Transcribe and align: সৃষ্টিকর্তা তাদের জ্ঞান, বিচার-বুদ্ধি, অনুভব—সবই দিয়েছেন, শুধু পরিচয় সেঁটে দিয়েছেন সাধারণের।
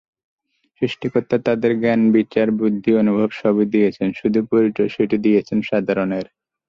সৃষ্টিকর্তা 0.75 1.37
তাদের 1.47 1.71
জ্ঞান, 1.81 2.01
বিচার-বুদ্ধি, 2.11 2.91
অনুভব—সবই 3.01 3.65
দিয়েছেন, 3.73 4.07
শুধু 4.19 4.39
পরিচয় 4.51 4.89
সেঁটে 4.89 5.17
দিয়েছেন 5.17 5.57
সাধারণের। 5.69 6.25